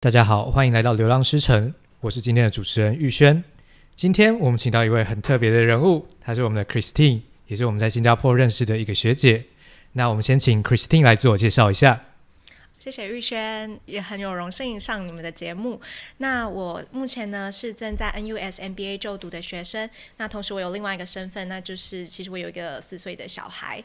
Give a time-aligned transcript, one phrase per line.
[0.00, 3.42] 大家好，欢迎来到流浪诗城，我是今天的主持人玉轩。
[3.96, 9.46] 今天我们请到一位很特别的人物，她是我们的 Christine，也是我们在新加坡认识的一个学姐。
[9.94, 12.00] 那我们先请 Christine 来自我介绍一下。
[12.78, 15.80] 谢谢玉轩，也很有荣幸上你们的节目。
[16.18, 19.90] 那我目前呢是正在 NUS MBA 就读的学生。
[20.18, 23.82] 那同时我有另外一个身份，那就是其实我有一个四岁的小孩。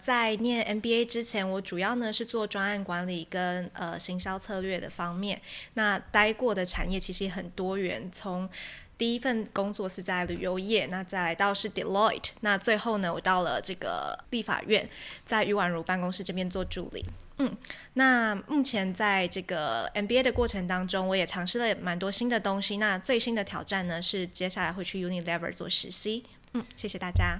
[0.00, 5.42] 在念 MBA 之前，我主要呢是做专案管理跟呃行销策略的方面。
[5.74, 8.48] 那待过的产业其实也很多元，从
[8.96, 14.88] 第一份工作是在旅游业，那再来到是 Deloitte，那最后呢我到了这个立法院，
[15.24, 17.04] 在余宛如办公室这边做助理。
[17.38, 17.54] 嗯，
[17.94, 22.78] 那目前在这个 MBA 的过程当中，我也尝试了蛮多新的东西。
[22.78, 26.24] 那最新的挑战呢，是接下来会去 Unilever 做实习。
[26.54, 27.38] 嗯，谢谢大家。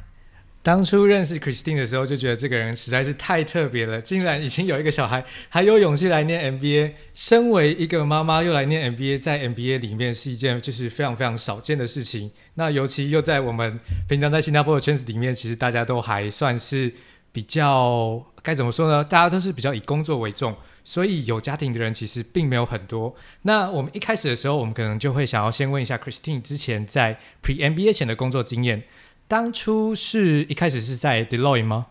[0.62, 6.92] 当初认识 Christine 的时候，就觉得这个人实在是太特别了，竟然已经有一个小孩，还有勇气来念 MBA。
[7.14, 12.30] 身为一个妈妈，又来念 MBA，在 MBA 里面是一件就是非常非常少见的事情。
[12.54, 16.92] 那尤其又在我们平常在新加坡的圈子里面，其实大家都还算是。
[17.32, 19.02] 比较该怎么说呢？
[19.02, 23.12] 大家都是比较以工作为重，所以有家庭的人其实并没有很多。
[23.42, 28.84] 那我们一开始的时候，我们可能就会想要先问一下 Christine 之前在 Pre MBA 前的工作经验。
[29.26, 31.88] 当初是一开始是在 Deloitte 吗？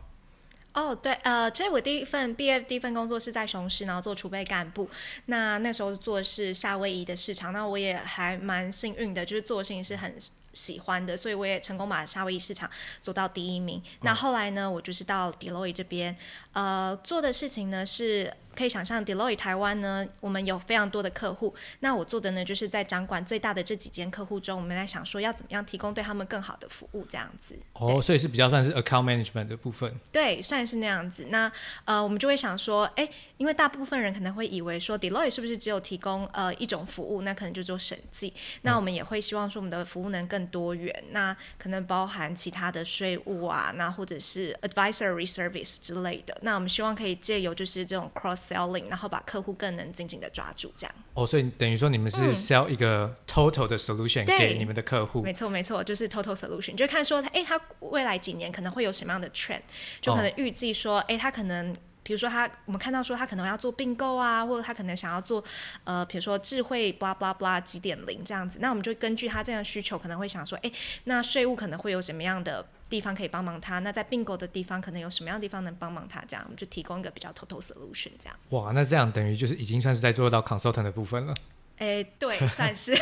[0.72, 4.90] 哦对，呃，其实我第一份毕业第一份工作是在雄狮，然后做储备干部。
[5.25, 10.16] 那那时候做的是夏威夷的市场，那我也还蛮幸运的，就是做的事情是很。
[10.56, 12.67] 喜欢的，所以我也成功把夏威夷市场
[13.00, 13.80] 做到第一名。
[14.02, 16.17] 那后来呢，我就是到 Deloitte 这边，
[16.53, 18.34] 呃，做的事情呢是。
[18.56, 21.53] 可以想象，Deloitte 台湾呢，我们有非常多的客户。
[21.81, 27.53] 那我做的呢，就是在掌管最大的这几间客户中，我们来想说要怎么样提供对他们更好的服务，这样子。
[27.73, 29.94] 哦，所以是比较算是 account management 的部分。
[30.09, 31.25] 对，算是那样子。
[31.31, 31.52] 那
[31.84, 37.24] 呃，我们就会想说，哎，因为大部分人可能会以为说，Deloitte 是不是只有提供呃一种服务？
[37.24, 38.34] 那可能就做审计。
[38.62, 40.94] 那我们也会希望说，我们的服务能更多元。
[41.07, 46.38] 嗯、那可能包含其他的税务啊，那或者是 advisory service 之类的。
[46.41, 50.95] 那我们希望可以借由就是这种 cross selling，然后把客户更能紧紧的抓住，这样。
[51.13, 55.22] 哦，所以等于说你们是 sell 一个 total 的 solution、嗯、给你们的客户。
[55.22, 59.62] 没错，没错，就是 total solution，就看说他，哎，他未来几年可能会有什么样的 trend，
[60.01, 61.75] 就可能预计说，哎、哦，他可能，
[62.06, 65.44] 比如说他，我们看到说他可能要做并购啊，或者他可能想要做，
[65.84, 70.72] 呃，比如说智慧 blah blah blah 几点零这样子，那我们就根据他这样的需求，可能会想说，哎，
[71.06, 72.66] 那税务可能会有什么样的？
[72.88, 76.24] 地方可以帮忙他，那在并购的地方可能有什么样的地方能帮忙他？
[76.28, 78.36] 这样我们就提供一个比较 total solution 这样。
[78.50, 81.34] 哇，那这样等于就是已经算是在做到 consultant 的部分了。
[81.80, 82.96] 哎，对，算是，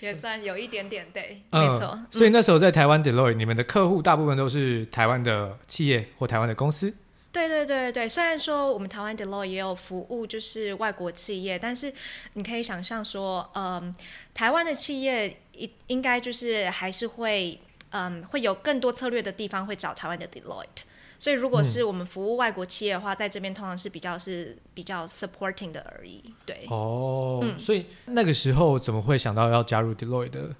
[0.00, 1.98] 也算有一点点对，嗯、没错。
[2.10, 6.94] 所以那时候在台湾 Deloitte，你们的客户大部分都是台湾的企业或台湾的公司。
[7.32, 11.92] 对对对对，虽然说我们台湾 Deloitte 也有服务就是外国企业，但是
[12.34, 13.94] 你可以想象说，嗯，
[14.34, 17.60] 台湾的企业应应该就是还是会。
[17.92, 20.84] 嗯，会有更多策略的地方会找台湾的 Deloitte，
[21.18, 26.22] 所以如果是我们服务外国企业的话，嗯、在这边通常是比较是比较 supporting 的而已。
[26.46, 30.54] 对，哦，嗯、所以那个时候怎么会想到要加入 Deloitte 的，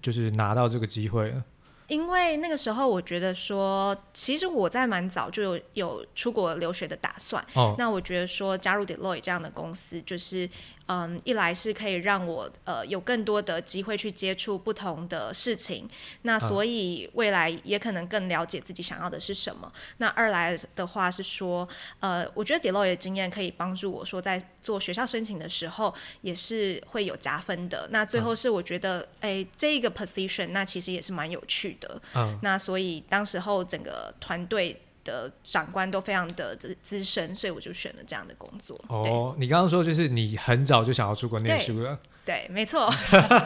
[0.00, 1.44] 就是拿到这个机会呢？
[1.88, 7.44] 因为那个时候我觉得说，其实我在蛮早就有有出国留学的打算。
[7.54, 10.48] 哦，那我觉得说加入 Deloitte 这样的公司，就是。
[10.90, 15.86] 嗯，一来是可以让我呃有更多的机会去接触不同的事情，
[16.22, 19.70] 那所以未来也可能更了解自己想要的是什么。
[19.98, 21.68] 那二来的话是说，
[22.00, 27.86] 呃，我觉得 Deloitte 的经验可以帮助我说在做学校申请的时候也是会有加分的。
[27.90, 31.77] 那最后是我觉得，哎，这一个 position 那其实也是蛮有趣的。
[32.14, 34.80] 嗯，那所以当时候整个团队。
[35.04, 38.78] 的长官都非常的资深，所以我就选了这样的工作。
[38.88, 41.98] 哦，你刚刚说就是你很早就想要出国念书了？
[42.26, 42.92] 对，对，没错。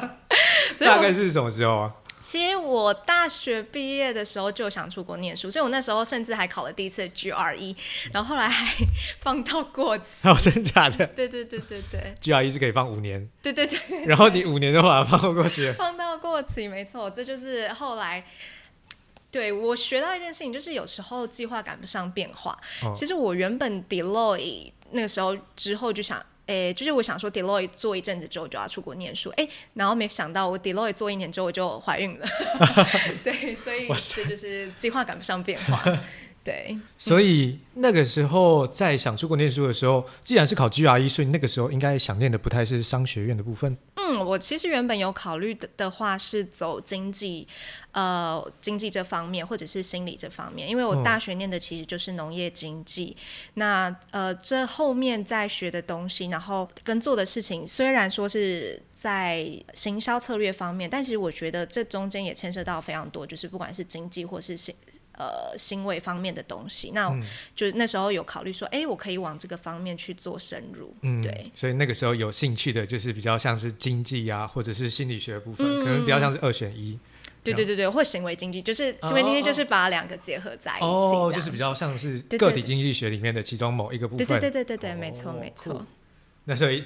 [0.81, 1.95] 大概是什么时候啊？
[2.23, 7.77] 其实我大学毕业的时候就想出国念书，所以我那时候甚至还考了第一次 GRE，
[8.13, 8.87] 然后后来还
[9.21, 10.29] 放到过期。
[10.29, 11.07] 哦，真的假的？
[11.09, 12.15] 对对对对对。
[12.23, 13.29] GRE 是可以放五年。
[13.43, 13.79] 对对对。
[14.07, 15.73] 然后你五年的话放到过期。
[15.73, 18.25] 放到过期，没错，这就是后来。
[19.31, 22.53] 对，我学到一件事情，就是有时候计划赶不上变化。
[22.83, 32.27] 哦、其实我原本 Deloitte 那个时候之后就想，诶，就是我想说 Deloitte 做一阵子之后就要出国念书，诶，然后没想到我 Deloitte 做一年之后我就怀孕了。
[33.23, 35.83] 对，所以这就是计划赶不上变化。
[36.45, 43.77] 对，所以那个时候在想出国念书的时候，既然是考 GRE，所以那个时候应该想念的不太是商学院的部分。
[43.97, 44.13] 嗯。
[44.13, 47.47] 嗯，我其实原本有考虑的的话是走经济，
[47.93, 53.17] 呃，经济这方面或者是心理这方面，因为我大学念的其实就是农业经济。
[53.17, 53.23] 嗯、
[53.55, 64.75] 那呃，这后面在学的东西，然后跟做的事情，虽然说是在行销策略方面，但其实我觉得这中间也牵涉到非常多，就是不管是经济或是心。
[65.19, 67.23] 呃，行为方面的东西，那、嗯、
[67.55, 70.95] 就是那时候有考虑说，哎，我可以往这个方面去做深入。
[71.03, 71.45] 嗯，对。
[71.55, 76.99] 所以那个时候有兴趣的，就是比较像是经济啊，或者是心理学的部分，嗯、可能比较像是二选一。
[77.45, 80.87] 对对对对，或行为经济，就是行为经济，就是把两个结合在一起。
[80.87, 84.27] 哦，就是比较像是个体经济学里面的其中某一个部分。
[84.27, 85.85] 对对对对对对，没错没错。
[86.45, 86.85] 那所以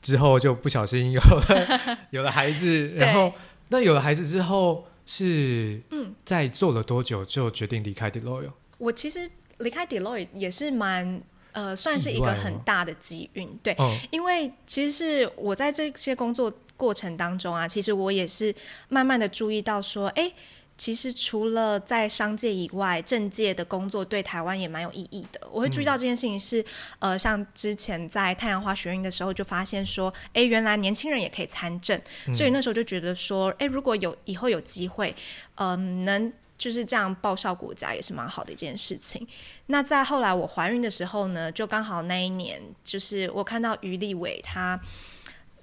[0.00, 3.32] 之后就不小心有了 有了孩子， 然后
[3.68, 4.86] 那有了孩子之后。
[5.06, 8.52] 是，嗯，在做了多久就决定离开 Deloitte？
[8.78, 9.28] 我其实
[9.58, 11.22] 离开 Deloitte 也是蛮，
[11.52, 18.54] 呃，算是一个很大的机运，对，哦、因为其实是我在这些工作过程当中啊，其实我也是
[18.88, 20.32] 慢慢的注意到说，哎。
[20.76, 25.40] 其实除了在商界以外，政界的工作对台湾也蛮有意义的。
[25.50, 26.60] 我会注意到这件事情是，
[26.98, 35.14] 嗯、呃，像之前在太阳花学运的时候，就发现说，哎，原来年轻人也可以参政，嗯、所以那时候就觉得说，哎，如果有以后有机会，
[35.54, 39.24] 嗯、呃，能就是这样报效国家，也是蛮好的一件事情。
[39.66, 44.80] 那在后来我怀孕的时候呢，就刚好那一年，就是我看到于立伟他。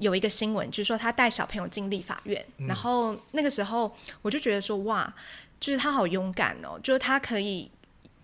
[0.02, 5.14] 有一个新闻，就是说他带小朋友进立法院，嗯、然后那个时候我就觉得说哇，
[5.60, 7.70] 就是他好勇敢哦，就是他可以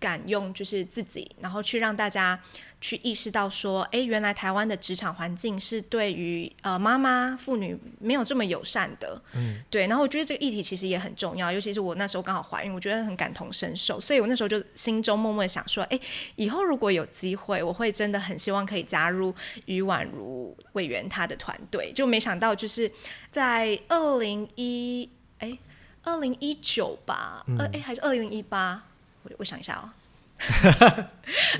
[0.00, 2.38] 敢用就是自己，然后去让大家。
[2.80, 9.88] 去意识到说，哎，原来台湾的职场环境是对于呃妈妈、妇女没有这么友善的，嗯，对。
[9.88, 15.98] 然后我觉得这个议题其实也很重要，尤其是我那时候刚好怀孕，我觉得很感同身受，所以我那时候就心中默默的想说，哎，
[16.36, 19.34] 以后如果有机会，我会真的很希望可以加入
[19.64, 21.90] 于宛如委员他的团队。
[21.92, 22.88] 就没想到就是
[23.32, 25.58] 在二零一哎
[26.04, 28.80] 二零一九吧，呃哎、嗯、还是二零一八，
[29.22, 29.90] 我我想一下哦。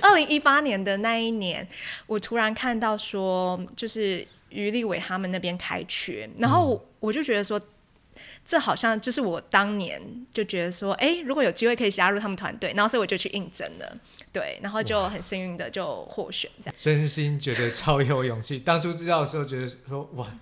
[0.01, 1.67] 二零一八年的那一年，
[2.07, 7.61] 我突然看到说，就是于立伟他们那边开缺，然后我，我就觉得说，
[8.45, 10.01] 这好像就是我当年
[10.33, 13.97] 就觉得说，哎，如果有机会可以加入他们团队，然后所以我就去应征了，
[14.33, 16.75] 对，然后就很幸运的就获选，这样。
[16.79, 18.61] 真心觉得超有勇气。
[18.61, 20.33] 当初知道的时候，觉得说，哇，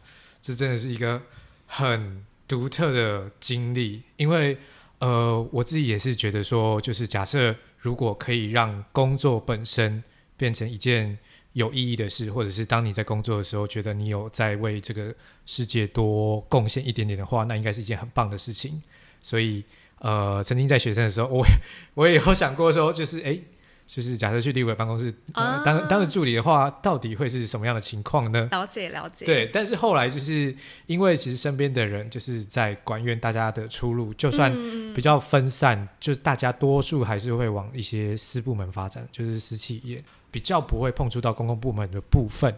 [0.43, 1.23] 这真的是一个
[1.67, 4.59] 很独特的经历，因为
[4.99, 7.55] 呃，我自己也是觉得说，就是假设。
[7.79, 10.03] 如果可以让工作本身
[10.37, 11.17] 变成一件
[11.53, 15.15] 有意义的事，或者是当你在工作的时候觉得你有在为这个
[15.45, 18.83] 世界多贡献一点点的话，那应该是一件很棒的事情。
[19.23, 19.63] 所以，
[20.01, 21.47] 呃，曾经在学生的时候，我
[21.95, 23.25] 我也有想过说，就是哎。
[23.25, 23.45] 诶
[23.87, 28.49] 就是假设去立委办公室、呃、当当个助理的话，到底会是什么样的情况呢？
[28.51, 29.25] 了解了解。
[29.25, 30.53] 对，但是后来就是
[30.87, 34.53] 因为其实身边的人就是在管院，大家的出路就算
[34.93, 42.53] 比较分散，嗯、就大家多数还是会往一些私部门发展，就是私企业比较不会碰触到公共部门的部分，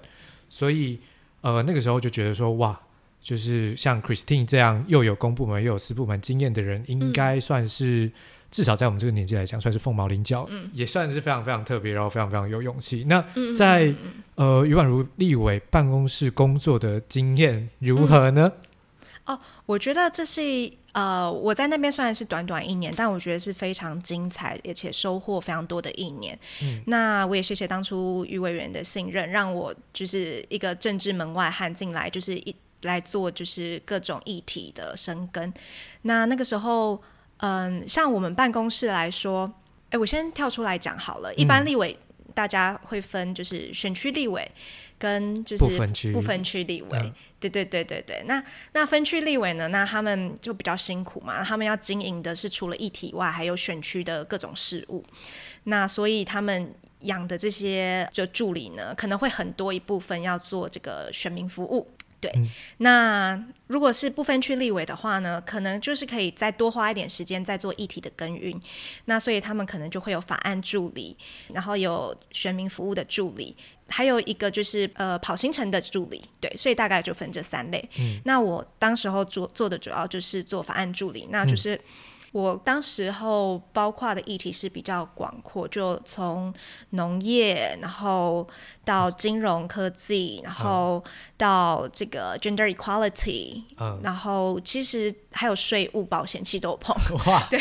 [0.48, 0.98] 所以
[1.42, 2.80] 呃那个时候就觉得说哇，
[3.20, 8.10] 就是像 Christine 这样又有公部门又有私部门经验的人，应该算是。
[8.48, 13.04] 嗯至少在我们这个年纪来讲，算是凤毛麟角，嗯、也算是非常非常特别，然后非常非常有勇气。
[13.06, 13.22] 那
[13.54, 18.50] 在、嗯嗯嗯、呃于婉如立委办公室工作的经验如何呢？
[19.26, 20.40] 嗯、哦，我觉得这是
[20.92, 26.36] 呃我在那边虽然是短短一年，但我觉得是非常精彩，而且收获非常多的一年。
[26.62, 35.52] 嗯、那我也谢谢当初于委员的信任，让我就是一个政治门外汉进来，就是一来做就是各种议题的生根。
[36.00, 36.98] 那那个时候。
[37.38, 39.52] 嗯，像我们办公室来说，
[39.90, 41.34] 哎，我先跳出来讲好了。
[41.34, 41.96] 一般立委
[42.34, 44.48] 大家会分，就是选区立委
[44.98, 45.64] 跟就是
[46.12, 46.98] 不分区立委。
[46.98, 48.22] 嗯、对对对对对。
[48.26, 48.42] 那
[48.72, 49.68] 那分区立委呢？
[49.68, 55.04] 那他们就比较辛苦嘛，他们要经营的是除了议题外，还有选区的各种事务。
[55.64, 61.88] 那所以他们养的这些就助理呢，可能会很多一部分要做这个选民服务。
[62.20, 62.48] 对，嗯、
[62.78, 68.60] 那如果是不分区立委的话呢，可能就是可以再多花一点时间在做议题的耕耘。
[69.04, 71.16] 那所以他们可能就会有法案助理，
[71.52, 73.54] 然后有选民服务的助理，
[73.88, 76.22] 还有一个就是呃跑行程的助理。
[76.40, 77.88] 对，所以大概就分这三类。
[77.98, 81.80] 嗯、那我当时候做做的主要就是做法案助理，那就是
[82.32, 86.52] 我当时候包括的议题是比较广阔，就从
[86.90, 88.46] 农业，然后
[88.84, 91.02] 到金融科技，然后
[91.38, 96.94] 到这个 gender equality，嗯，然后其实还有税务、保险，其实都有碰。
[97.26, 97.58] 哇，对，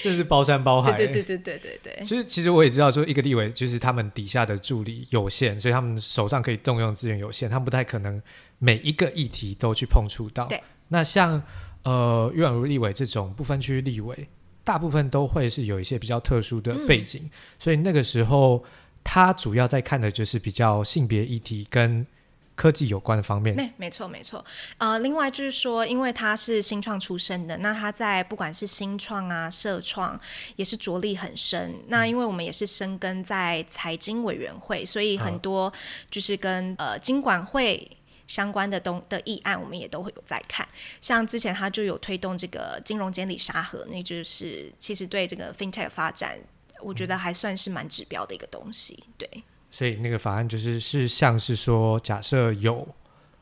[0.00, 0.92] 这是包山包海。
[0.96, 2.02] 对对对对对对对。
[2.02, 8.20] 其实其实我也知道，说一个地位就是他们底下的助理有限，所以他们手上可以动用资源有限，他们不太可能
[8.58, 10.46] 每一个议题都去碰触到。
[10.46, 11.42] 对，那像。
[11.84, 14.28] 呃，余宛如立委这种不分区立委，
[14.62, 18.62] 大部分都会是有一些比较特殊的背景，嗯、所以那个时候
[19.02, 22.06] 他主要在看的就是比较性别议题跟
[22.54, 23.56] 科技有关的方面。
[23.56, 24.44] 没，没错，没错。
[24.78, 30.20] 呃，另外就是说，因为他是新创出身的，那他在不管是新创啊、社创，
[30.54, 31.74] 也是着力很深。
[31.88, 35.72] 那因为我们也是深耕在财经委员会，所以很多
[36.10, 37.90] 就是跟、嗯、呃经管会。
[38.32, 40.66] 相关的东的议案，我们也都会有在看。
[41.02, 46.38] 像之前他就有推动这个金融监理沙盒，那就是其实对这个 FinTech 发展，
[46.80, 49.04] 我觉得还算是蛮指标的一个东西。
[49.18, 49.28] 对，
[49.70, 52.88] 所以那个法案就是是像是说，假设有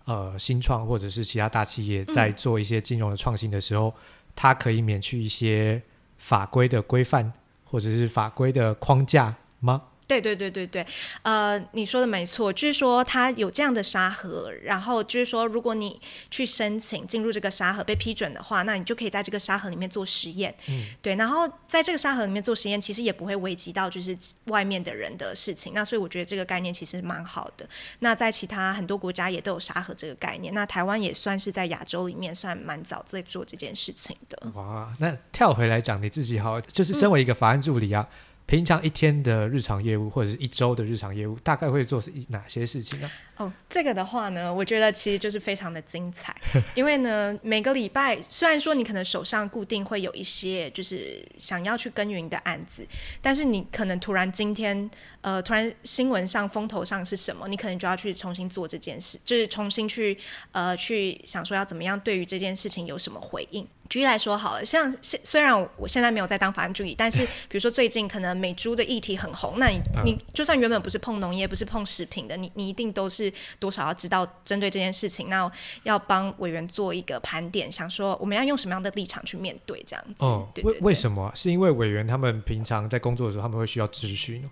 [0.06, 3.94] 呃新创或者是其他大企业在做一些金融的创新的时候，
[4.34, 5.80] 它、嗯、可以免去一些
[6.18, 7.32] 法规的规范
[7.62, 9.82] 或者是法规的框架吗？
[10.10, 10.84] 对对对对对，
[11.22, 16.00] 呃，你说的没错，就是说它有这样的沙盒，然后就是说，如果你
[16.32, 27.64] 去申请进入这个沙盒被批准的话，那你就可以在这个沙盒里面做实验，嗯，对，然后在这个沙盒里面做实验，其实也不会危及到就是外面的人的事情，那所以我觉得这个概念其实蛮好的。
[28.00, 34.50] 那在其他很多国家也都有沙盒这个概念，那台湾也算是在亚洲里面算蛮早在做这件事情的。
[34.54, 38.04] 哇，那跳回来讲你自己好，就是身为一个法案助理啊。
[38.10, 43.08] 嗯平常一天的日常业务，或者是一周的日常业务，大概会做是哪些事情呢？
[43.36, 46.34] 哦，这个的话呢，我觉得其实就是非常的精彩，
[46.74, 52.84] 因为呢，每个礼拜虽然说你可能手上固定会有一些就是想要去耕耘的案子，
[53.22, 54.90] 但是你可能突然今天
[55.20, 60.18] 呃，突然新闻上风头上是什么，你可能就要去重新做这件事，就是重新去
[60.50, 63.64] 呃去想说要怎么样对于这件事情有什么回应。
[63.90, 75.50] 举例来说好了，像现虽然我现在没有在当法案助理，但是 比如说最近可能美猪的议题很红，那你你就算原本不是碰农业，不是碰食品的，你你一定都是多少要知道针对这件事情，那
[75.82, 80.24] 要帮委员做一个盘点，想说我们要用什么样的立场去面对这样子。
[80.24, 81.30] 哦，对对对，为为什么？
[81.34, 84.50] 是因为委员他们平常在工作的时候，他们会需要咨询呢？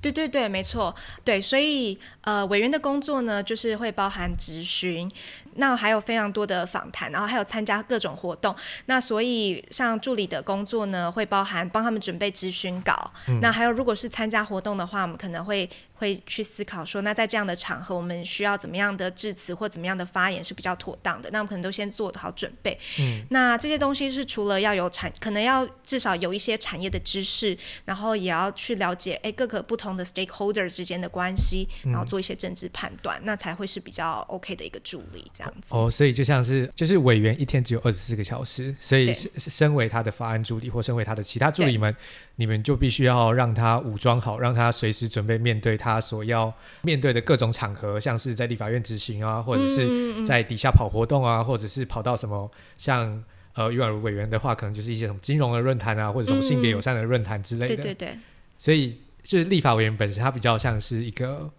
[0.00, 0.92] 对对对，没错，
[1.24, 5.08] 对，所以呃，委员的工作呢，就是会包含质询，
[5.56, 8.54] 那还有非常多的访谈，然后还有参加各种活动。
[8.86, 13.12] 那所以像助理的工作呢，会包含帮他们准备咨询稿。
[13.28, 15.68] 嗯、那还有如果是参加活动的话，我们可能会。
[15.94, 21.30] 会去思考说，那在这样的场合，我们需要怎么样的致辞或怎么样的发言是比较妥当的？
[21.30, 22.76] 那我们可能都先做好准备。
[22.98, 35.74] 嗯，那这些东西是除了要有产，可能要至少有一些产业的知识，然后也要去了解，哎，各个不同的 stakeholder 之间的关系，然后做一些政治判断，嗯、那才会是比较 OK 的一个助理这样子。
[35.76, 41.94] 哦，所以就像是就是委员一天只有二十四个小时，所以身为他的法案助理或身为他的其他助理们。
[42.36, 53.22] 你们就必须要让他武装好，让他随时准备面对他所要面对的各种场合，像是在立法院执行啊，或者是在底下跑活动啊，或者是跑到什么像
[53.54, 57.76] 呃余宛如委员的话，可能就是一些什么金融的论坛啊，或者什么性别友善的论坛之类的。
[57.76, 58.18] 对对对。
[58.56, 61.50] 所以就是立法委员本身，他比较像是一个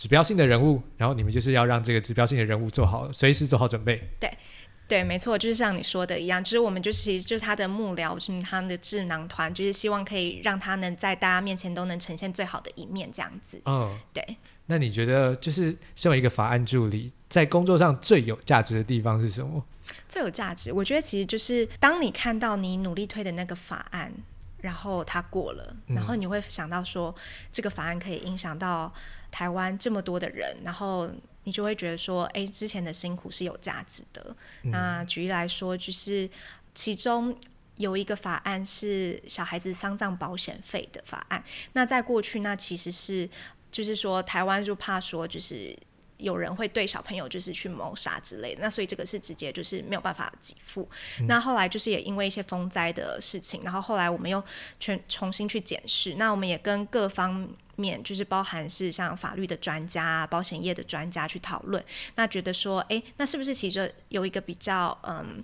[0.00, 4.02] 指标性的人物，然后你们就是要让这个指标性的人物做好，随时做好准备。
[4.18, 4.32] 对。
[4.88, 13.60] 对，没错，就是像你说的一样，就是我们就是其实就是他的幕僚，是他的智囊团，就是希望可以让他能在大家面前都能呈现最好的一面，这样子。
[13.66, 14.24] 嗯，对。
[14.66, 19.62] 那你觉得，就是身为一个法案助理，在工作上最有价值的地方是什么？
[20.08, 24.10] 最有价值，我觉得其实就是当你看到你努力推的那个法案，
[24.62, 28.92] 然后他过了，然后你会想到说，嗯、这个法案可以影响到
[29.30, 31.10] 台湾这么多的人，然后。
[31.44, 34.36] 你就会觉得说，哎，之前的辛苦是有价值的。
[34.62, 36.28] 嗯、那举例来说，就是
[36.74, 37.34] 其中
[37.76, 41.42] 有一个法案是小孩子丧葬保险费的法案。
[41.72, 43.28] 那在过去，那其实是
[43.72, 45.74] 就是说，台湾就怕说，就是
[46.20, 48.62] 有人会对小朋友就是去谋杀之类的。
[48.62, 50.88] 那所以这个是直接就是没有办法给付。
[51.20, 54.42] 嗯、那后来就是也因为一些风灾的事情，然后后来我们又
[54.78, 56.14] 全重新去检视。
[56.14, 57.48] 那我们也跟各方。
[57.76, 61.82] 面就是包含是像法律的专家、保险业的专家去讨论，
[62.14, 65.42] 那觉得说，哎，那是不是其实有一个比较嗯，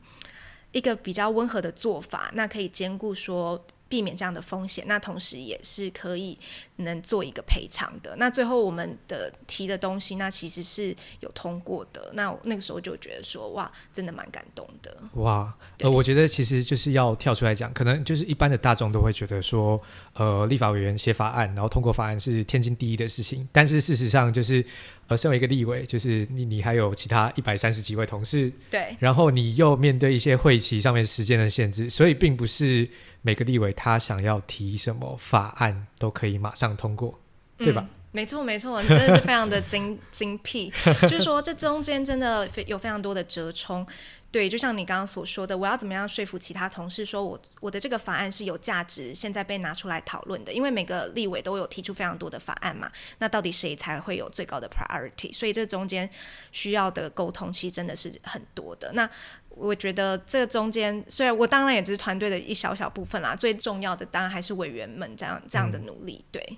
[0.73, 6.38] 一个比较温和的做法，那可以兼顾说避免这样的风险，那同时也是可以
[6.76, 8.14] 能做一个赔偿的。
[8.16, 12.11] 那最后我们的提的东西，那其实是有通过的。
[12.14, 14.97] 那那个时候就觉得说，哇，真的蛮感动的。
[15.14, 19.81] 哇，呃，我觉得其实就是要跳出来讲，可能就是一般的大众都会觉得说，
[20.14, 23.49] 呃，立法委员写法案，然后通过法案是天经地义的事情。
[23.52, 24.64] 但是事实上就是。
[25.09, 32.90] 呃身为一个立委，就是你，你还有其他一百三十几位同事，对，然后你又面对一些会期上面时间的限制，所以并不是
[33.26, 37.18] 每个立委他想要提什么法案都可以马上通过，
[37.59, 37.85] 嗯、对吧？
[38.12, 43.85] 没错，没错，你真的是非常的精 精辟，就是说这中间真的非有非常多的折冲。
[44.30, 50.52] 对，就像你刚刚所说的，我要怎么样说服其他同事，说我我的这个法案是有价值，现在被拿出来讨论的。
[50.52, 55.33] 因为每个立委都有提出非常多的法案嘛，那到底谁才会有最高的 priority？
[55.33, 56.09] 所以这中间
[56.52, 58.92] 需要的沟通其实真的是很多的。
[58.92, 59.09] 那
[59.57, 66.23] 我觉得这中间，虽然我当然也只是团队的一小小部分啦，最重要的当然还是委员们这样这样的努力。
[66.23, 66.57] 嗯、对。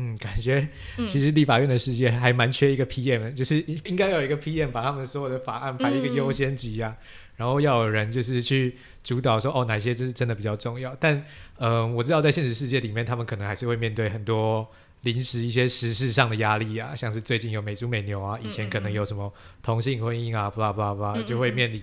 [0.00, 0.68] 嗯，感觉
[1.08, 7.04] 其实立法院的世界还蛮缺一个 PM，嗯，就是应该有一个 PM 把他们所有的法案排一个优先级啊，嗯，
[7.38, 10.96] 然后要有人就是去主导说哦，哪些这是真的比较重要。
[11.00, 11.16] 但
[11.56, 14.68] 嗯，呃，我知道在现实世界里面，他们可能还是会面对很多
[15.00, 19.32] 临时一些时事上的压力啊，像是最近有美猪美牛啊，以前可能有什么
[19.62, 21.82] 同性婚姻啊，巴拉巴拉巴拉，就会面临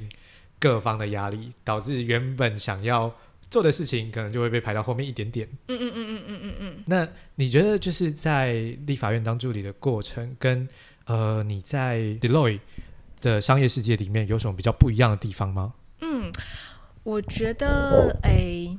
[0.65, 3.13] 各方的压力，导致原本想要。
[3.47, 5.47] 做的事情可能就会被排到后面一点点。
[5.67, 6.83] 嗯嗯嗯嗯嗯嗯嗯。
[6.87, 8.53] 那你觉得就是在
[8.87, 10.67] 立法院当助理的过程，跟
[11.05, 12.59] 呃你在 Deloitte
[13.21, 15.73] 的商业世界里面有什么比较不一样的地方吗？
[16.01, 16.31] 嗯，
[17.03, 18.31] 我觉得诶。
[18.31, 18.77] 欸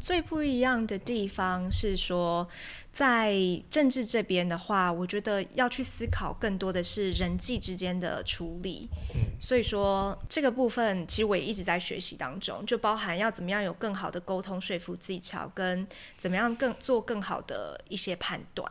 [0.00, 2.48] 最不一样的地方是说，
[2.92, 3.34] 在
[3.68, 8.88] 政治这边的话，我觉得要去思考更多的是人际之间的处理。
[9.14, 15.86] 嗯，所以说这个部分其实我也一直在学习当中，就包含要怎么样有更好的沟通说服技巧，跟
[16.16, 18.70] 怎么样更做更好的一些判断。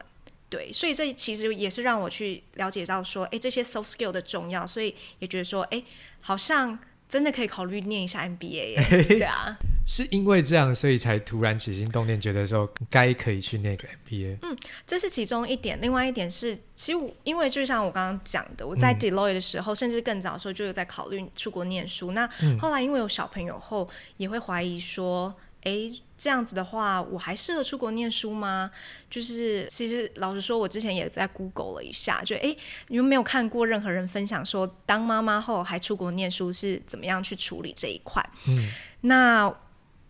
[0.49, 5.83] 对，所以这其实也是让我去了解到说，哎，这些 soft skill 的重要，所以也觉得说，哎，
[6.21, 6.79] 好像。
[7.09, 9.57] 真的可以考虑念一下 MBA 耶， 对啊，
[9.87, 14.37] 是因为这样，所以才突然起心动念，觉得说该可以去那个 MBA。
[14.41, 15.79] 嗯，这是其中一点。
[15.81, 22.11] 另外一点是，其实因为就像我刚刚讲的，我在 Deloitte 的时候，嗯，甚至更早的时候就有在考虑出国念书。
[22.11, 22.29] 那
[22.59, 25.33] 后来因为有小朋友后，也会怀疑说。
[25.63, 28.71] 诶，这样子的话，我还适合出国念书吗？
[29.09, 32.55] 就是其实老实说，我之前也在 Google 了一下，就诶，
[32.87, 38.23] 你们没有看过任何人分享说，当妈妈后还出国念书是怎么样去处理这一块？
[38.47, 38.69] 嗯，
[39.01, 39.53] 那。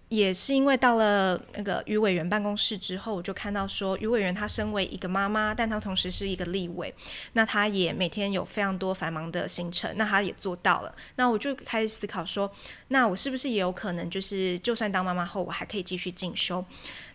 [0.09, 6.93] 也是因为到了那个于委员办公室之后，我就看到说，于委员她身为一个妈妈，但她同时是一个立委，
[7.33, 10.95] 那她也每天有非常多繁忙的行程，那她也做到了。
[11.17, 12.49] 那我就开始思考说，
[12.87, 16.63] 那我是不是也有可能，就是就算当妈妈后，我还可以继续进修？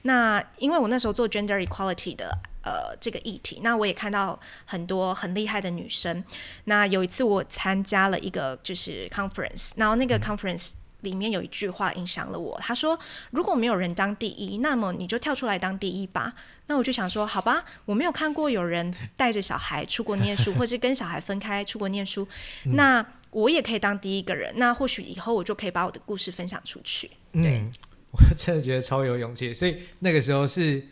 [0.02, 6.22] 那因为我那时候做 gender equality 的呃这个议题，那我也看到很多很厉害的女生。
[6.64, 10.72] 那有一次我参加了一个就是 conference，然后那个 conference。
[11.02, 12.98] 里面有一句话影响了我，他说
[13.30, 16.34] ：“如果没有人当第一，那么你就跳出来当第一吧。”
[16.66, 22.26] 那我就想说：“好吧，我没有看过有人带着小孩出国念书，或是跟小孩分开出国念书，
[22.74, 24.52] 那我也可以当第一个人。
[24.56, 27.72] 那或许以后我就可以把我的故事分享出去。”对，嗯，
[28.12, 29.52] 我真的觉得超有勇气。
[29.52, 30.86] 所以那个时候是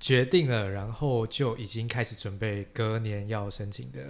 [0.00, 4.00] 决定了，然后就已经开始准备隔年要申请的。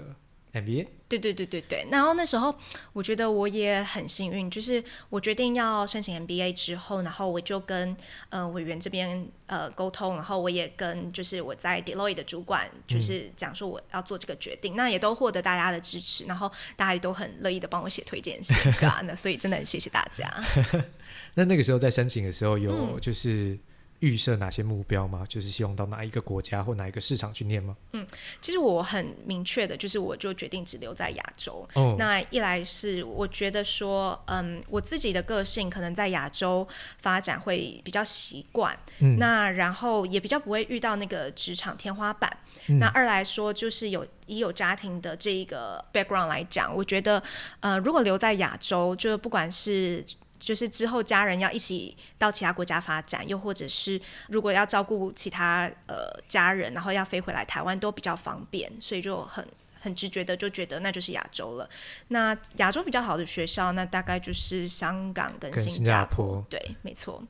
[0.54, 0.86] MBA？
[1.06, 2.54] 对对对对对，然后那时候
[2.92, 7.96] 我觉得我也很幸运，就是我决定要申请 MBA 之后，然后我就跟
[8.30, 20.28] 呃委员这边呃沟通，然后我也跟就是我在 Deloitte 的主管就是讲说我要做这个决定，嗯、那也都获得大家的支持，然后大家也都很乐意的帮我写推荐信，对啊，那所以真的很谢谢大家。
[21.34, 23.52] 那那个时候在申请的时候有就是。
[23.52, 23.60] 嗯
[24.04, 25.24] 预设哪些目标吗？
[25.26, 27.74] 就是希望到哪一个国家或哪一个市场去念吗？
[27.92, 28.06] 嗯，
[28.42, 31.66] 其实我很明确的，就是我就决定只留在亚洲。
[31.74, 31.96] 哦。
[31.98, 36.66] 那一来是我觉得说，嗯，我自己的个性可能在亚洲
[37.00, 38.78] 发展会比较习惯。
[38.98, 39.18] 嗯。
[39.18, 42.30] 那然后也比较不会遇到那个职场天花板。
[42.66, 42.78] 嗯。
[42.78, 47.22] 那二来说，就是有已有家庭的这一个 background 来讲，我觉得，
[47.60, 50.04] 呃，如果留在亚洲，就不管是。
[50.44, 59.46] 就是之后家人要一起到其他国家发展，又或者是如果要照顾其他呃家人，然后要飞回来台湾都比较方便，所以就很
[59.80, 61.68] 很直觉的就觉得那就是亚洲了。
[62.08, 66.26] 那亚洲比较好的学校，那大概就是香港跟新加坡。
[66.26, 67.22] 加坡对，没错。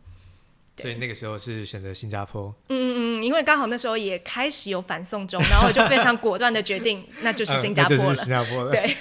[0.76, 2.52] 所以那个时候是选择新加坡。
[2.68, 8.02] 嗯嗯嗯，因为刚好那时候也开始有反送中，然后我就非常果断的决定，那就是新加坡了。
[8.02, 8.72] 嗯、就是新加坡了。
[8.72, 8.96] 对。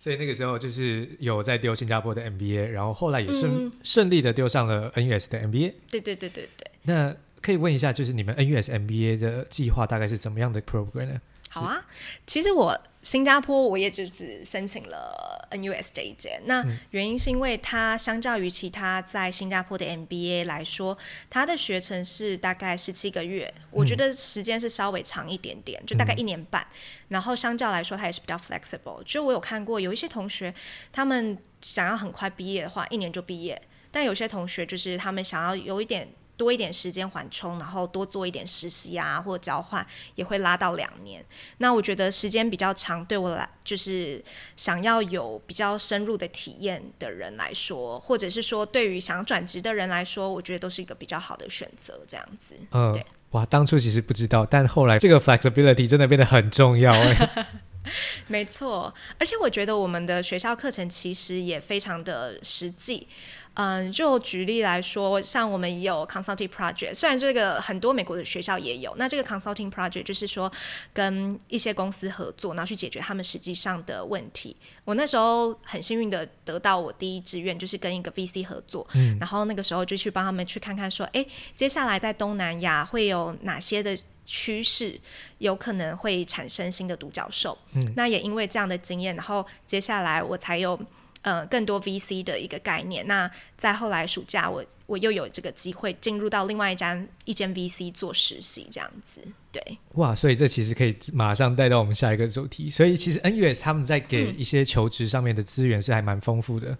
[0.00, 5.74] 所以那个时候就是有在丢新加坡的 MBA，然后后来也顺顺、嗯、利的丢上了 NUS 的 MBA。
[5.90, 6.70] 对对对对对。
[6.82, 11.20] 那可以问一下，就是你们 NUS MBA 的计划大概是怎么样的 program 呢？
[11.50, 11.84] 好啊，
[12.26, 20.98] 其实我新加坡我也就只申请了 NUS 这一间，那原因是因为它相较于其他在新加坡的 MBA 来说，
[21.30, 26.66] 它的学程是大概十七个月，我觉得时间是稍微长一点点，就大概一年半，
[27.08, 30.52] 然后相较来说它也是比较 flexible，就我有看过有一些同学
[30.92, 33.58] 他们想要很快毕业的话，一年就毕业，
[33.90, 36.06] 但有些同学就是他们想要有一点。
[36.38, 41.22] 多一点时间缓冲，然后多做一点实习啊，或者交换，也会拉到两年。
[41.58, 44.24] 那我觉得时间比较长，对我来就是
[44.56, 52.00] 想要有比较深入的体验的人来说，或者是说对于想转职的人来说，我觉得都是一个比较好的选择。
[52.06, 57.46] 这样子，嗯，对，哇，当初其实不知道，但后来这个 flexibility 真的变得很重要哎。
[58.28, 63.08] 没错，而且我觉得我们的学校课程其实也非常的实际。
[63.58, 70.50] 嗯，就举例来说，像我们也有 consulting project，虽然这个很多美国的学校也有，那这个 consulting project 就是说
[70.92, 74.56] 跟一些公司合作，然后去解决他们实际上的问题。
[74.84, 84.96] 我那时候很幸运的得到我第一志愿，就是跟一个 VC 合作，嗯，然后那个时候就去帮他们去看看说，哎，接下来在东南亚会有哪些的趋势，
[85.38, 87.58] 有可能会产生新的独角兽。
[87.72, 90.78] 嗯，那也因为这样的经验，然后接下来我才有。
[91.22, 93.06] 呃，更多 VC 的一个概念。
[93.06, 99.20] 那在后来暑假我，我我又有这个机会进入到另外一家一间 VC 做实习，这样子。
[99.52, 102.70] 对，哇，所以这其实可以马上带到我们下一个主题。
[102.70, 106.70] 所以其实 NUS 他们在给一些求职上面的资源是还蛮丰富的。
[106.70, 106.78] 嗯。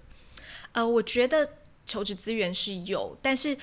[0.72, 1.46] 呃，我觉得
[1.84, 3.56] 求职资源是有，但是。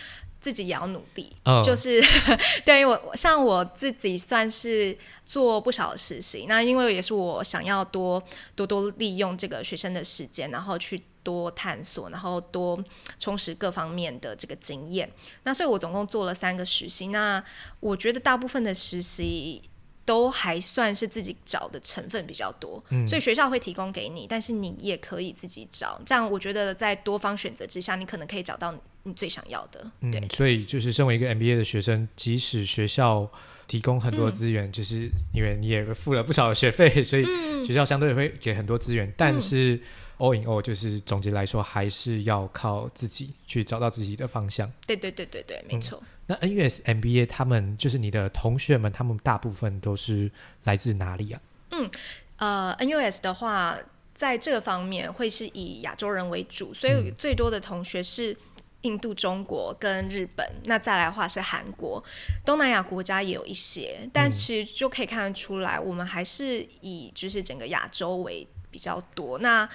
[0.46, 1.66] 自己也要努力，oh.
[1.66, 2.00] 就是
[2.64, 8.22] 对于我像我自己算是做不少实习，那因为也是我想要多
[8.56, 12.80] 多多利用这个学生的时间，然后去多探索，然后多
[13.18, 15.12] 充实各方面的这个经验。
[15.46, 17.44] 那所以我总共做了三个实习，那
[17.80, 19.64] 我觉得大部分的实习。
[20.08, 26.00] 都还算是自己找的成分比较多，嗯，所以学校会提供给你，但是你也可以自己找。
[26.06, 28.72] 这样我觉得在多方选择之下，你可能可以找到
[29.06, 29.80] 你最想要的。
[30.12, 33.32] 对，嗯，所以就是身为一个 MBA 的学生，即使学校
[33.68, 37.26] 提供很多资源，嗯，就是因为你也付了不少的学费， 所以
[37.66, 39.80] 学校相对会给很多资源，嗯，但是。
[40.18, 44.72] all in all，就是总结来说，还是要靠自己去找到自己的方向。
[44.88, 46.02] 对对对对对，没错。
[46.28, 50.32] 嗯，那 NUS MBA 他们就是你的同学们，他们大部分都是
[50.64, 51.42] 来自哪里啊？
[51.72, 51.92] 嗯，
[52.38, 53.78] 呃，NUS 的话，
[54.14, 58.38] 在这个方面会是以亚洲人为主，所以最多的同学是
[58.86, 60.46] 印度、中国跟日本。
[60.46, 62.02] 嗯，那再来的话是韩国、
[62.46, 69.40] 东南亚国家也有一些，但其实就可以看得出来，我们还是以就是整个亚洲为比较多。
[69.40, 69.68] 那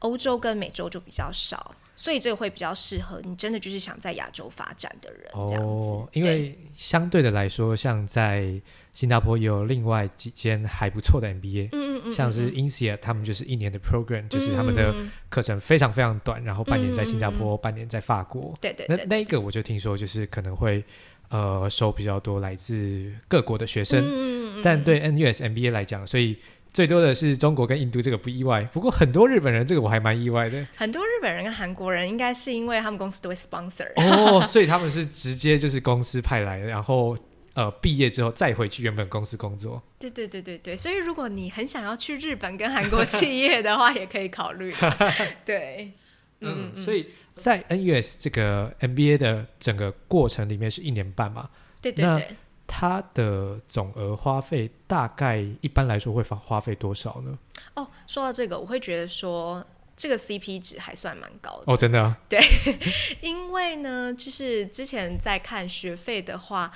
[0.00, 5.86] 欧洲跟美洲就比较少，所以这个会比较适合你真的就是想在亚洲发展的人这样子。
[5.86, 8.60] 哦，因为相对的来说，像在
[8.92, 14.94] 新加坡也有另外几间还不错的 MBA，嗯像是 INSEAD 他们就是一年的 program，嗯，就是他们的
[15.28, 18.54] 课程非常非常短，然后半年在新加坡，嗯，半年在法国。
[18.60, 20.84] 对对，对，对，那那一个我就听说就是可能会
[21.28, 26.36] 呃收比较多来自各国的学生，嗯，但对 NUS MBA 来讲，所以。
[26.74, 28.68] 最多的是中国跟印度，这个不意外。
[28.72, 30.66] 不过很多日本人，这个我还蛮意外的。
[30.74, 37.16] 很多日本人跟韩国人，应该是因为他们公司都会 sponsor 哦，所以他们是直接就是公司派来的，然后
[37.54, 39.82] 呃毕业之后再回去原本公司工作。
[39.98, 44.74] 对对对对对，所以如果你很想要去日本跟韩国企业的话，也可以考虑。
[45.44, 45.92] 对，
[46.40, 51.48] 嗯，嗯，所以在 NUS 这个 MBA 的整个过程里面是一年半嘛？
[51.80, 52.36] 对对对。
[52.66, 57.38] 它的总额花费大概一般来说会花花费多少呢？
[57.74, 59.64] 哦，说到这个，我会觉得说
[59.94, 62.18] 这个 CP 值还算蛮高的哦，真的啊？
[62.26, 62.40] 对，
[63.20, 66.72] 因为呢，就是之前在看学费的话，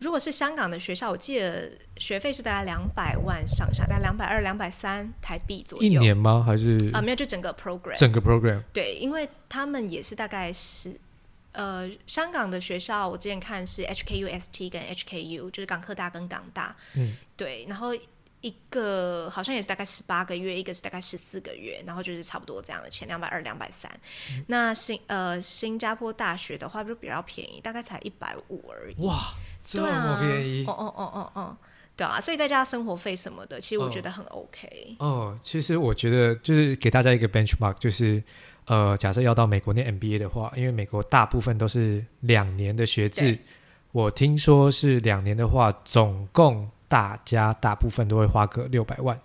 [0.00, 5.84] 如果是香港的学校，我记得学费是大概两百万上下，大概两百二、两百三台币左右。
[5.84, 6.42] 一年吗？
[6.46, 8.62] 还是啊、呃，没有，就整个 program，整个 program。
[8.72, 10.94] 对，因为他们也是大概是。
[11.52, 17.88] 呃，香港的学校我之前看是 HKUST 跟 HKU，就是港科大跟港大，嗯，对，然后
[18.40, 23.90] 一个好像也是大概十八个月，一个是大概十四个月，然后就是差不多这样的钱，两百二、两百三。
[24.46, 29.04] 那新呃新加坡大学的话就比较便宜，大概才一百五而已。
[29.04, 30.64] 哇，这么便宜？
[30.66, 31.56] 哦哦哦哦哦，
[31.96, 34.96] 对啊，所以再加生活费什么的，其实我觉得很 OK。
[34.98, 38.22] 哦，哦，其实我觉得就是给大家一个 benchmark，就是。
[38.70, 43.38] 呃，假设要到美国念 MBA 的话，因为美国大部分都是两年的学制，
[43.92, 49.20] 我听说是两年的话，总共大家大部分都会花个六百万。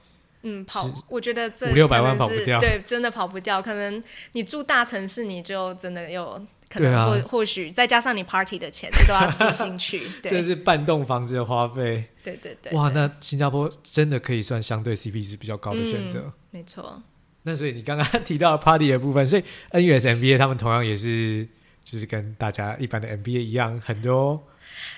[0.45, 3.61] 嗯，跑，我觉得这五六百万跑不掉，对，真的跑不掉。
[3.61, 10.01] 可能你住大城市，你就真的有可能或、啊、或许再加上你 party 的钱，这都要寄进去。
[10.21, 12.09] 对，这是半栋房子的花费。
[12.21, 12.73] 对对对。
[12.73, 16.19] 哇，那新加坡真的可以算相对 CP 值比较高的选择。
[16.19, 17.01] 嗯、没错。
[17.43, 21.47] 那所以你刚刚提到 party 的部分，所以 NUS MBA 他们同样也是，
[21.85, 24.43] 就是跟大家一般的 MBA 一样，很多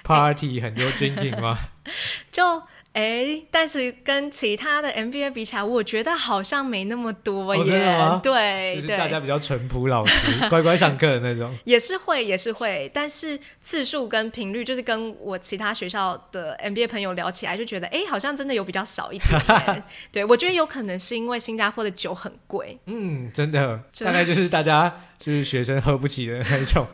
[0.04, 1.60] party，、欸、很多 drinking 吗？
[2.32, 2.63] 就。
[2.95, 8.19] 哎，但是跟其他的 MBA 比起来，我觉得好像没那么多耶。
[8.24, 11.54] 对，就是大家比较淳朴老实、乖乖上课的那种。
[11.65, 19.84] 也是会，也是会，但是次数跟频率，就是跟我其他学校的 MBA 朋友聊起来，就觉得哎，好像真的有比较少一点。
[20.10, 22.80] 对，我觉得有可能是因为新加坡的酒很贵。
[22.86, 26.88] 嗯，真的，大概就是大家就是学生喝不起的那种。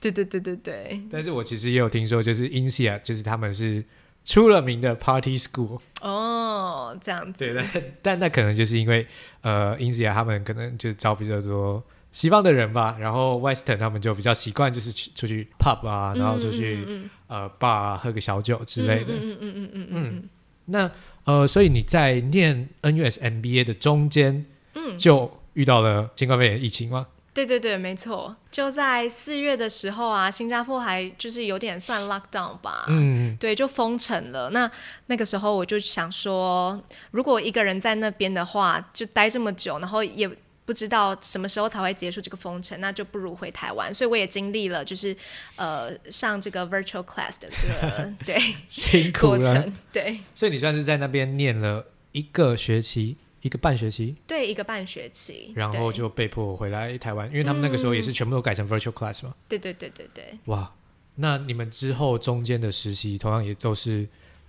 [0.00, 1.02] 对对对对对。
[1.12, 3.84] 但是我其实也有听说，就是 INSEAD，就是他们是。
[4.30, 7.44] 出了名的 Party School 哦，这样子。
[7.44, 9.04] 对但，但那可能就是因为
[9.40, 16.86] 呃，INSEAD 他们可能就招比较多西方的人吧，然后 Western 他们就比较习惯就是去出去 pub 啊，然后出去、
[17.26, 19.12] 呃 bar、啊、喝个小酒之类的。
[19.14, 20.28] 嗯嗯嗯嗯嗯嗯。
[20.66, 20.88] 那
[21.24, 27.08] 呃，所以你在念 NUS MBA 的中间，嗯，就遇到了新冠肺炎疫情吗？
[27.46, 34.50] 对对对，没错，就在四月的时候啊，新加坡还就是有点算 lockdown 吧，嗯，对，就封城了。
[34.50, 34.70] 那
[35.06, 36.78] 那个时候我就想说，
[37.12, 40.28] 如果一个人在那边的话，就待这么久，然后也
[40.66, 43.92] 不知道什么时候才会结束这个封城，那就不如回台湾。
[43.92, 45.16] 所以我也经历了，就是
[45.56, 50.20] 呃上这个 virtual class 的这个 对辛苦了过程，对。
[50.34, 53.16] 所以你算是在那边念了一个学期。
[53.42, 59.34] 一个半学期，对，一个半学期，然后就被迫回来台湾，因为他们那个时候也是全部都改成 virtual class 嘛。
[59.48, 60.38] 对对对对对。
[60.46, 60.74] 哇，
[61.14, 64.06] 那你们之后中间的实习同样也都是，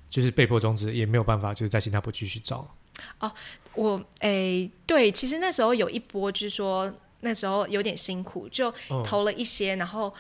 [0.10, 2.67] 就是被迫终止，也没有办法，就是在新加坡继续找。
[3.19, 3.32] 哦，
[3.75, 8.73] 我诶，对，其实那时候有一波，就是说那时候有点辛苦，就
[9.04, 10.13] 投了一些，嗯、然后。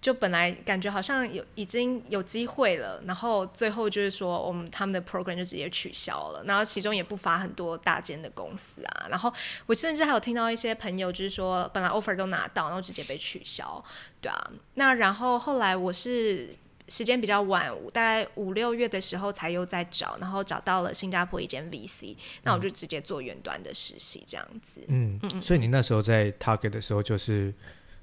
[0.00, 9.32] 就本来感觉好像有已经有机会了，然后最后就是说我们他们的 program 就直接取消了，然后其中也不乏很多大间的公司啊，然后
[9.66, 13.84] 我甚至还有听到一些朋友就是说本来 offer 都拿到，然后直接被取消，
[14.20, 16.48] 对啊，那然后后来我是
[16.86, 24.80] 时间比较晚，大概五六月的时候才又在找，然后找到了新加坡一间 VC，那我就直接做远端的实习这样子。
[24.86, 27.52] 嗯嗯，所以你那时候在 Target 的时候就是。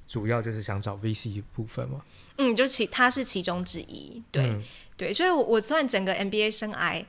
[0.07, 2.01] 主要就是想找 VC 部分嘛，
[2.37, 4.61] 嗯，就其他是其中之一，对、嗯、
[4.95, 7.03] 对，所以我，我算整个 MBA 生涯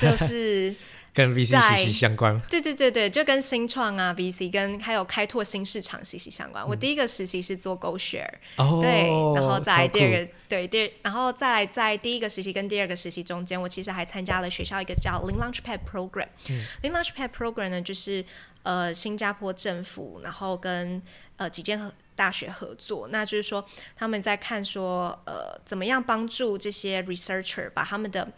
[0.00, 0.74] 就是
[1.16, 6.62] 跟 VC 息息相关，对对对对，就跟新创啊 VC 跟还有开拓新市场息息相关。
[6.62, 18.22] 嗯、我第一个实习是做 GoShare，哦，对，然后在第二个对第，然后再来在第一个实习跟第二个实习中间，我其实还参加了学校一个叫 Lean Launchpad Program，嗯，Lean Launchpad Program 呢，就是
[18.62, 21.00] 呃新加坡政府，然后跟
[21.38, 23.64] 呃几间大学合作，那就是说
[23.96, 28.28] 他们在看说，呃，怎么样帮助这些 researcher 把他们的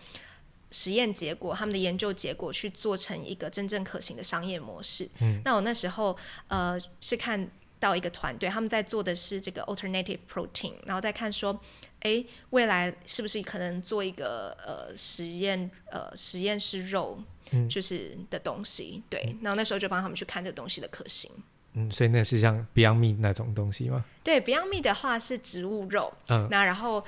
[0.71, 5.09] 实验结果、他们的研究结果去做成一个真正可行的商业模式。
[5.21, 6.17] 嗯，那我那时候
[6.49, 11.59] 呃是看到一个团队，他们在做的是这个 alternative protein，然后再看说，
[12.01, 17.23] 诶，未来是不是可能做一个呃实验呃实验室肉，
[17.69, 19.03] 就是的东西。
[19.09, 21.31] 对，然后那时候就帮他们去看这个东西的可行。
[21.75, 24.05] 嗯，所以那是像 Beyond Meat 那种东西吗？
[24.25, 27.05] 对，Beyond Meat 的话是植物肉，嗯，那然后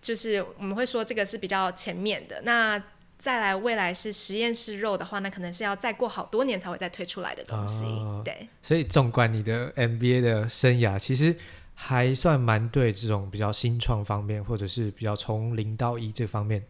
[0.00, 2.40] 就是我们会说这个是比较前面的。
[2.42, 2.82] 那
[3.18, 7.84] 再来未来是实验室肉的话，那可能是要再过好多年才会再推出来的东西。
[7.84, 11.34] 哦、对，所以纵观你的 MBA 的生涯，其实
[11.74, 16.64] 还算蛮对这种比较新创方面，或者是比较从零到一这方面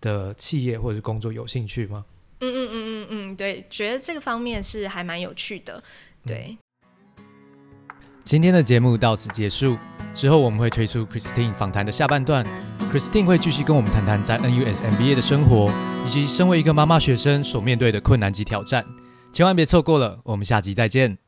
[0.00, 2.04] 的企业或者是工作有兴趣吗？
[2.40, 5.82] 嗯嗯嗯嗯嗯，对，觉得这个方面是还蛮有趣的，
[6.26, 6.46] 对。
[6.48, 6.58] 嗯
[8.24, 9.76] 今天的节目到此结束，
[10.14, 12.46] 之后我们会推出 Christine 访谈的下半段
[12.92, 15.70] ，Christine 会继续跟我们谈谈在 NUS MBA 的生活，
[16.06, 18.86] 以及身为一个妈妈学生所面对的困难及挑战，
[19.32, 21.18] 千万别错过了，我们下集再见。